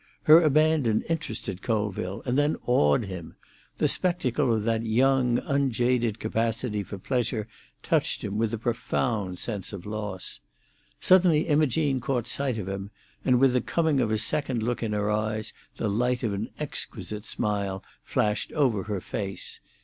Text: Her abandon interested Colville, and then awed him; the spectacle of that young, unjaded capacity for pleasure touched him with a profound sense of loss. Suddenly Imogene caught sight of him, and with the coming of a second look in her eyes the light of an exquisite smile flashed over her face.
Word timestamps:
Her 0.23 0.41
abandon 0.41 1.03
interested 1.09 1.61
Colville, 1.61 2.23
and 2.25 2.35
then 2.35 2.57
awed 2.65 3.05
him; 3.05 3.35
the 3.77 3.87
spectacle 3.87 4.51
of 4.51 4.63
that 4.63 4.81
young, 4.83 5.37
unjaded 5.45 6.17
capacity 6.17 6.81
for 6.81 6.97
pleasure 6.97 7.47
touched 7.83 8.23
him 8.23 8.35
with 8.39 8.51
a 8.51 8.57
profound 8.57 9.37
sense 9.37 9.71
of 9.71 9.85
loss. 9.85 10.39
Suddenly 10.99 11.41
Imogene 11.47 11.99
caught 11.99 12.25
sight 12.25 12.57
of 12.57 12.67
him, 12.67 12.89
and 13.23 13.39
with 13.39 13.53
the 13.53 13.61
coming 13.61 13.99
of 13.99 14.09
a 14.09 14.17
second 14.17 14.63
look 14.63 14.81
in 14.81 14.93
her 14.93 15.11
eyes 15.11 15.53
the 15.77 15.87
light 15.87 16.23
of 16.23 16.33
an 16.33 16.49
exquisite 16.59 17.23
smile 17.23 17.83
flashed 18.03 18.51
over 18.53 18.81
her 18.85 19.01
face. 19.01 19.59